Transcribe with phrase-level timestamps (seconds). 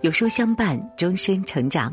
[0.00, 1.92] 有书相伴，终身成长。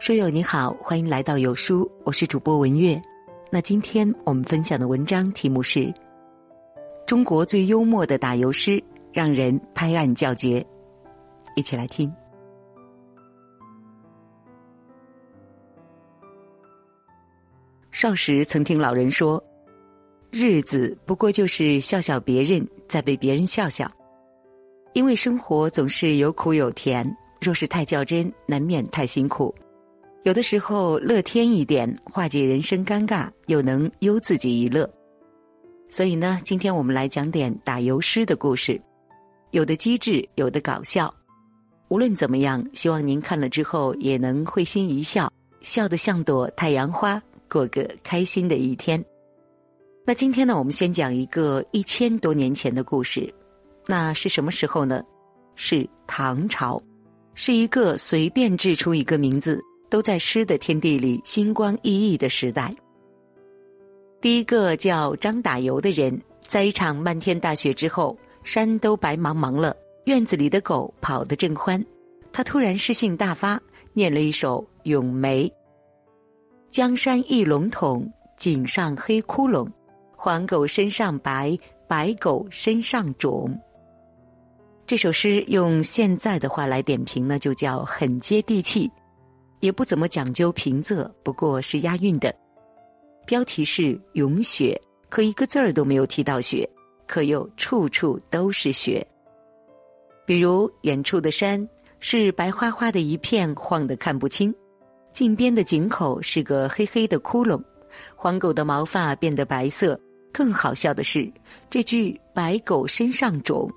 [0.00, 3.00] 书友你好，欢迎来到有书，我是主播文月。
[3.48, 5.78] 那今天我们分享的文章题目是
[7.06, 8.72] 《中国最幽默的打油诗》，
[9.12, 10.66] 让人拍案叫绝。
[11.54, 12.12] 一起来听。
[17.92, 19.40] 少时曾听老人说，
[20.32, 23.88] 日子不过就是笑笑别人，再被别人笑笑。
[24.92, 29.54] 因为生活总是有苦有甜，若是太较真，难免太辛苦。
[30.24, 34.88] 有的时候乐天一点，化解人生尴尬，又能悠自己一乐。
[35.88, 38.80] 所以呢，今天我们来讲点打油诗的故事，
[39.52, 41.12] 有的机智，有的搞笑。
[41.88, 49.02] 无论怎么样，希望您看了之后也能会心一笑，笑得像朵太阳花，过个开心的一天。
[50.04, 53.32] 那今天呢，我们先讲一个一千多年前的故事。
[53.86, 55.02] 那是什么时候呢？
[55.54, 56.82] 是唐朝，
[57.40, 62.74] 是一个随便制出一个名字都在诗的天地里星光熠熠的时代。
[64.20, 69.72] 第一个叫张打油的人，在一场漫天大雪之后，山都白茫茫了，
[70.06, 71.82] 院子里的狗跑得正欢，
[72.32, 75.46] 他突然诗兴大发，念了一首《咏梅》：
[76.72, 79.70] 江山一笼统，井上黑窟窿，
[80.16, 83.56] 黄狗身上白，白狗身上肿。
[84.88, 88.90] 这首诗用现在的话来点评呢，就叫很接地气，
[89.60, 92.34] 也不怎么讲究平仄，不过是押韵的。
[93.26, 94.80] 标题是“咏雪”，
[95.10, 96.66] 可一个字儿都没有提到雪，
[97.06, 99.06] 可又处处都是雪。
[100.24, 101.68] 比如远处的山
[102.00, 104.50] 是白花花的一片，晃得看不清；
[105.12, 107.62] 近边的井口是个黑黑的窟窿，
[108.16, 110.00] 黄狗的毛发变得白色。
[110.32, 111.30] 更好笑的是，
[111.68, 113.70] 这句“白狗身上肿”。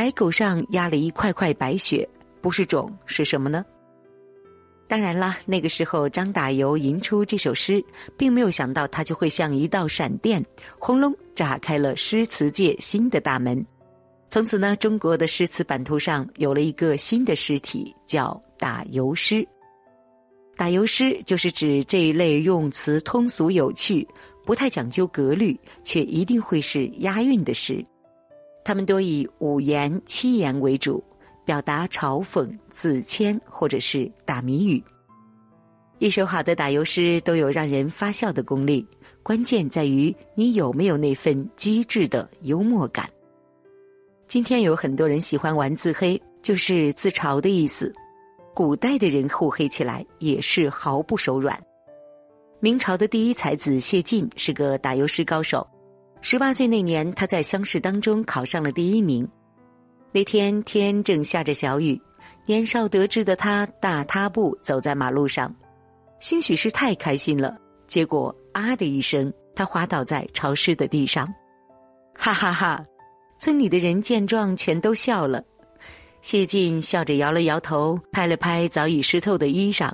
[0.00, 2.08] 白狗上压了一块块白雪，
[2.40, 3.62] 不是种是什么呢？
[4.88, 7.84] 当然啦，那个时候张打油吟出这首诗，
[8.16, 10.42] 并没有想到它就会像一道闪电，
[10.78, 13.62] 轰隆炸开了诗词界新的大门。
[14.30, 19.46] 从此呢，中国的诗词版图上有了一个新的诗体，叫打油诗。
[20.56, 24.08] 打油诗就是指这一类用词通俗有趣、
[24.46, 27.84] 不太讲究格律，却一定会是押韵的诗。
[28.64, 31.02] 他们多以五言、七言为主，
[31.44, 34.82] 表达嘲讽、自谦或者是打谜语。
[35.98, 38.86] 一首好的打油诗都有让人发笑的功力，
[39.22, 43.08] 关键在于你有没有那份机智的幽默感。
[44.26, 47.92] 今天有很多人喜欢玩自黑，就是自嘲的意思。
[48.54, 51.60] 古代的人互黑起来也是毫不手软。
[52.60, 55.66] 明朝的第一才子谢晋是个打油诗高手。
[56.22, 59.26] 十八岁那年，他在乡试当中考上了第一名。
[60.12, 62.00] 那天天正下着小雨，
[62.46, 65.54] 年少得志的他大踏步走在马路上，
[66.20, 71.26] 兴许是太开心了，结果啊的一声，他滑倒在潮湿的地上。
[72.14, 72.82] 哈哈哈！
[73.38, 75.42] 村里的人见状全都笑了。
[76.20, 79.90] 谢晋笑着摇了摇头，拍了拍早已湿透的衣裳。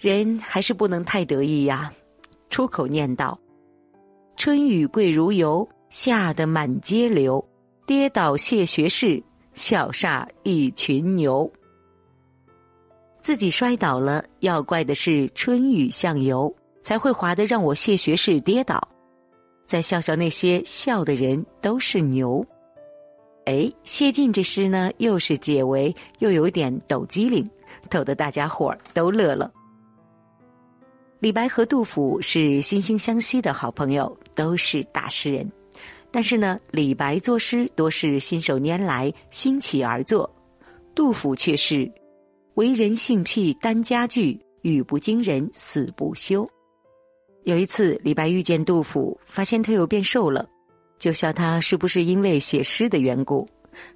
[0.00, 1.92] 人还是不能太得意呀，
[2.50, 3.38] 出口念道。
[4.36, 7.42] 春雨贵如油，下得满街流。
[7.86, 9.22] 跌倒谢学士，
[9.54, 11.50] 笑煞一群牛。
[13.20, 18.86] 自己摔倒了，要怪的是春雨像油，才会滑得让我谢学士跌倒。
[19.66, 22.44] 再笑笑那些笑的人都是牛。
[23.46, 27.48] 哎，谢晋这诗呢，又是解围，又有点抖机灵，
[27.88, 29.50] 逗得大家伙儿都乐了。
[31.26, 35.50] 李白和杜甫是惺惺相惜的好朋友，都是大诗人。
[36.12, 40.32] 但是呢，李白作诗多是信手拈来、兴起而作，
[40.94, 41.90] 杜甫却是
[42.54, 46.48] 为人性癖单家具，语不惊人死不休。
[47.42, 50.48] 有一次，李白遇见杜甫，发现他又变瘦了，
[50.96, 53.44] 就笑他是不是因为写诗的缘故，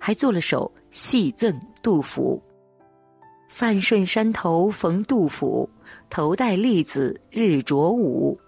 [0.01, 2.43] 还做了首戏赠杜甫。
[3.49, 5.69] 范顺山头逢杜甫，
[6.11, 8.39] 头戴笠子日着午。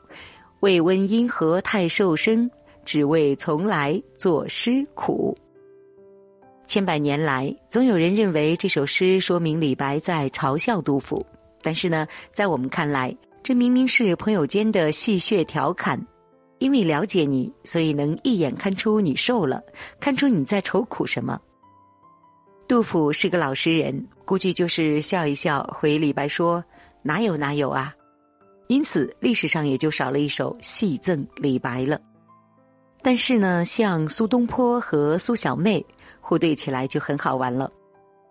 [0.61, 2.50] 未闻因何太瘦身，
[2.85, 5.37] 只为从来作诗苦。
[6.67, 11.25] 千百年来，总有人认为这首诗说明李白在嘲笑杜甫，
[11.62, 16.00] 但是呢，在我们看来，这明明是朋友间的戏谑调侃。
[16.58, 19.61] 因为了解你，所以能一眼看出你瘦了，
[19.99, 21.41] 看出你在愁苦什么。
[22.69, 26.65] 杜甫是个老实人，估计就是笑一笑，回李白说
[27.02, 27.94] ：“哪有哪有啊！”
[28.69, 32.00] 因此历史上也就少了一首戏赠李白了。
[33.02, 35.84] 但是呢，像苏东坡和苏小妹
[36.20, 37.70] 互对起来就很好玩了。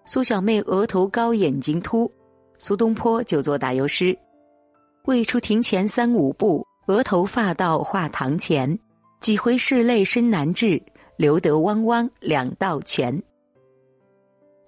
[0.05, 2.11] 苏小妹额头高，眼睛凸，
[2.57, 4.17] 苏东坡就做打油诗。
[5.05, 8.77] 未出庭前三五步，额头发到画堂前。
[9.19, 10.81] 几回拭泪深难治，
[11.15, 13.21] 留得汪汪两道泉。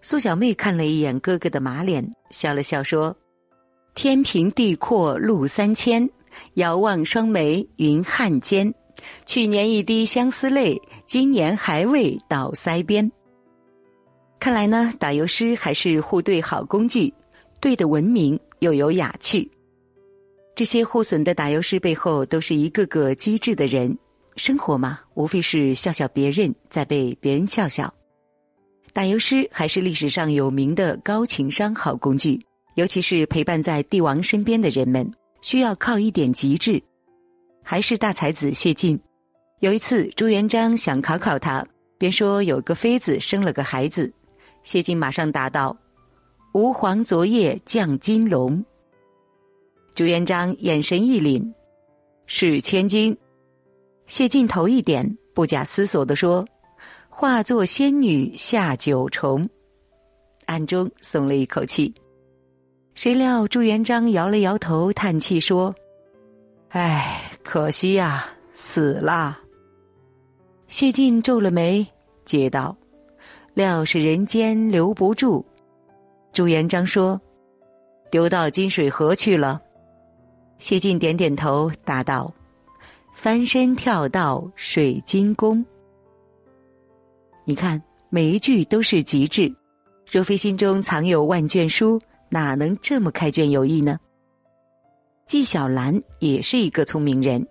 [0.02, 3.16] 苏小妹看了一眼哥哥的马脸，笑了笑说
[3.96, 6.10] ：“天平地阔路三千，
[6.56, 8.74] 遥望双眉云汉间。
[9.26, 13.10] 去年一滴相思泪，今年还未到腮边。”
[14.40, 17.14] 看来呢，打油诗还是互对好工具，
[17.62, 19.50] 对的文明又有雅趣。
[20.56, 23.96] 这些互损的打油诗背后，都是一个个机智的人。
[24.36, 27.94] 生活嘛，无非是笑笑别人，再被别人笑笑。
[28.92, 32.44] 打油诗还是历史上有名的高情商好工具，
[32.76, 35.10] 尤其是陪伴在帝王身边的人们，
[35.42, 36.82] 需要靠一点极致。
[37.62, 39.00] 还是大才子谢晋，
[39.60, 41.66] 有一次朱元璋想考考他，
[41.98, 44.12] 便说有个妃子生了个孩子，
[44.64, 45.78] 谢晋马上答道
[46.54, 48.64] ：“吾皇昨夜降金龙。”
[49.96, 51.54] 朱元璋眼神一凛，
[52.26, 53.16] 是千金。
[54.08, 56.46] 谢晋头一点，不假思索地说
[57.08, 59.48] ：“化作仙女下九重。”
[60.48, 61.94] 暗中松了一口气。
[62.96, 65.74] 谁料朱元璋摇了摇头，叹气说
[66.70, 69.40] ：“唉，可惜呀，死了。”
[70.68, 71.86] 谢晋皱了眉，
[72.26, 72.76] 接道
[73.54, 75.46] ：“料是人间留不住。”
[76.32, 77.20] 朱元璋说
[78.10, 79.62] ：“丢到金水河去了。”
[80.60, 82.34] 谢晋点点头，答道。
[83.14, 85.64] 翻身跳到水晶宫。
[87.46, 87.80] 你看，
[88.10, 89.54] 每一句都是极致。
[90.10, 92.02] 若非心中藏有万卷书，
[92.34, 94.00] 哪能这么开卷有益呢？
[95.28, 97.48] 纪晓岚也是一个聪明人。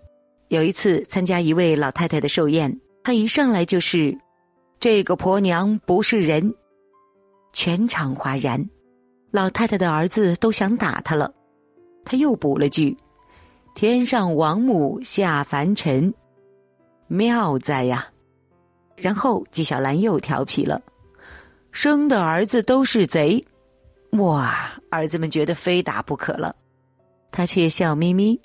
[0.49, 4.19] 有一次参加一位老太太的寿宴，他一上来就是
[4.81, 6.53] ：“这个婆娘不是人。”
[7.53, 8.69] 全场哗然，
[9.31, 11.33] 老太太的儿子都想打他了。
[12.03, 12.97] 他又补了句。
[13.75, 16.13] 天上王母下凡尘，
[17.07, 18.09] 妙哉呀！
[18.97, 20.81] 然后纪晓岚又调皮了，
[21.71, 23.43] 生的儿子都是贼，
[24.19, 24.71] 哇！
[24.89, 26.55] 儿子们觉得非打不可了，
[27.31, 28.39] 他却笑眯眯，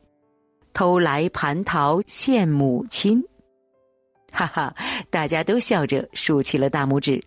[0.73, 3.23] 偷来蟠桃献母亲，
[4.32, 4.75] 哈哈！
[5.11, 7.23] 大家都笑着竖起了大拇指。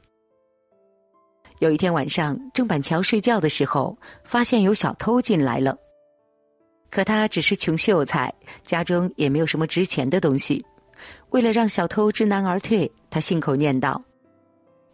[1.60, 5.78] 有一天晚上，郑板桥睡觉的时候，发现有小偷进来了。
[6.90, 8.34] 可他只是穷秀才，
[8.64, 10.66] 家中也没有什么值钱的东西。
[11.30, 14.04] 为了让小偷知难而退，他信口念道：“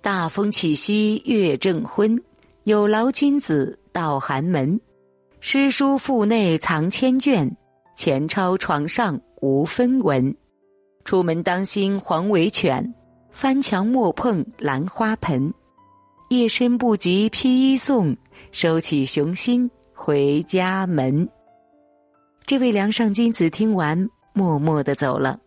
[0.02, 2.22] 大风起兮月正昏，
[2.68, 4.78] 有劳君子到寒门。
[5.40, 7.50] 诗书腹内藏千卷，
[7.96, 10.36] 钱钞床上无分文。
[11.06, 12.94] 出门当心黄尾犬，
[13.32, 15.54] 翻墙莫碰兰花盆。
[16.28, 18.14] 夜深不及披衣送，
[18.52, 21.26] 收起雄心回家门。”
[22.46, 25.40] 这位梁上君子听完，默默的走了。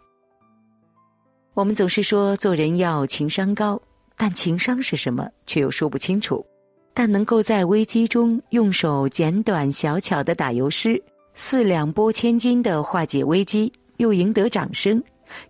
[1.52, 3.78] 我们总是说做人要情商高，
[4.16, 6.42] 但情商是什么，却又说不清楚。
[6.92, 11.02] 但能够在危机中用手简短小巧的打油诗，
[11.34, 15.02] 四两拨千斤的化解危机，又赢得掌声，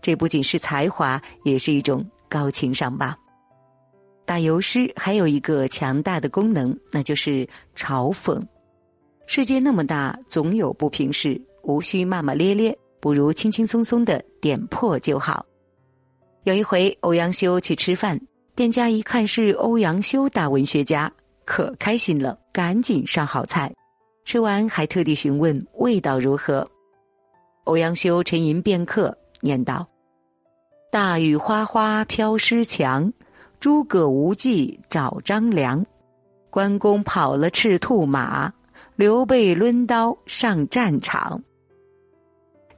[0.02, 3.16] 这不仅是才华，也是一种高情商吧。
[4.25, 8.41] 打油诗还有一个强大的功能，那就是嘲讽。
[9.26, 15.44] 世界那么大，总有不平事，无需骂骂咧咧，不如轻轻松松的点破就好。
[16.44, 18.20] 有一回，欧阳修去吃饭，
[18.55, 21.12] 店家一看是欧阳修大文学家，
[21.50, 23.74] 可开心了，赶紧上好菜。
[24.24, 26.64] 吃完还特地询问味道如何。
[27.64, 29.84] 欧阳修沉吟片刻，念道
[30.92, 33.12] ：“大雨哗哗飘湿墙，
[33.58, 35.84] 诸葛无忌找张良，
[36.50, 38.52] 关公跑了赤兔马。”
[38.94, 41.42] 刘备抡刀上战场。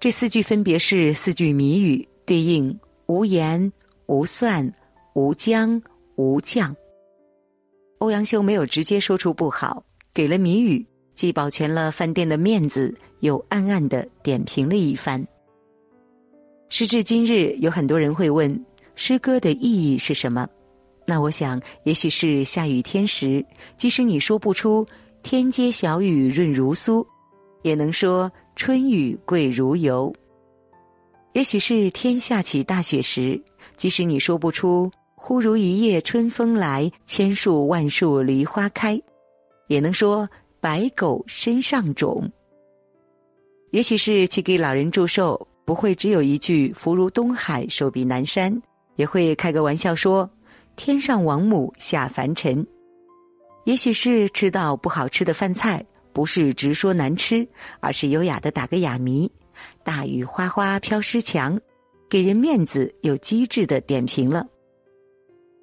[0.01, 3.71] 这四句分别是四句谜语，对应无盐、
[4.07, 4.73] 无蒜、
[5.13, 5.83] 无姜、
[6.15, 6.75] 无酱。
[8.03, 9.81] 欧阳修没有直接说出不好，
[10.13, 15.25] 给了谜语，既保全了饭店的面子，又暗暗的点评了一番。
[16.69, 18.61] 时至今日，有很多人会问
[18.97, 20.49] 诗歌的意义是什么？
[21.07, 24.85] 那我想，也许是下雨天时，即使你说不出。
[25.23, 27.07] 天街小雨润如酥，
[27.63, 30.13] 也能说春雨贵如油。
[31.35, 33.41] 也许是天下起大雪时，
[33.77, 34.91] 即使你说不出
[35.25, 39.01] “忽如一夜春风来，千树万树梨花开”，
[39.69, 42.29] 也能说“白狗身上肿”。
[43.71, 48.53] 也许是去给老人祝寿，不会只有一句“福如东海，寿比南山”，
[48.97, 50.29] 也会开个玩笑说
[50.75, 52.67] “天上王母下凡尘”。
[53.65, 57.47] 也许是吃到不好吃的饭菜，不是直说难吃，
[57.79, 59.31] 而是优雅的打个哑谜。
[59.85, 61.57] 大雨哗哗飘湿墙，
[62.11, 64.45] 给人面子又机智的点评了。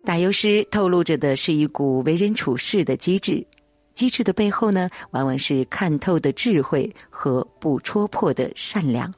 [0.05, 3.45] 打油诗透露着的是一股为人处事的机智，
[3.93, 9.13] 机智的背后呢，往往是看透的智慧和不戳破的善良。